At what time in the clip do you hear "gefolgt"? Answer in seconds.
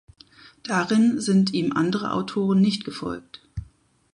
2.85-3.39